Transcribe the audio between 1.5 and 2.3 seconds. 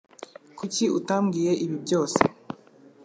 ibi byose?